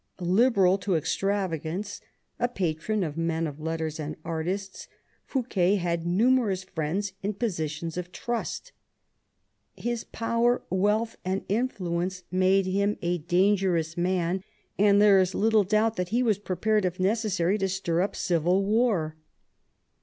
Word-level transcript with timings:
Liberal 0.19 0.79
to 0.79 0.95
extravagance, 0.95 2.01
a 2.39 2.47
patron 2.47 3.03
of 3.03 3.17
men 3.19 3.45
of 3.45 3.59
letters 3.59 3.99
and 3.99 4.15
artists, 4.25 4.87
Fouquet 5.27 5.75
had 5.75 6.07
numerous 6.07 6.63
friends 6.63 7.13
in 7.21 7.35
positions 7.35 7.97
of 7.97 8.11
trust 8.11 8.71
His 9.75 10.03
power, 10.05 10.63
wealth, 10.71 11.17
and 11.23 11.45
influence 11.47 12.23
made 12.31 12.65
him 12.65 12.97
a 13.03 13.19
dangerous 13.19 13.95
man, 13.95 14.43
and 14.75 14.99
there 14.99 15.19
is 15.19 15.35
little 15.35 15.63
doubt 15.63 15.97
that 15.97 16.09
he 16.09 16.23
was 16.23 16.39
prepared 16.39 16.83
if 16.83 16.99
necessary 16.99 17.59
to 17.59 17.69
stir 17.69 18.01
up 18.01 18.15
civil 18.15 18.65
war. 18.65 19.15